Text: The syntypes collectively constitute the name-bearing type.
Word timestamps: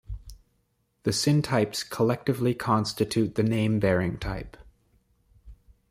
The 1.03 1.11
syntypes 1.11 1.87
collectively 1.87 2.55
constitute 2.55 3.35
the 3.35 3.43
name-bearing 3.43 4.17
type. 4.17 4.57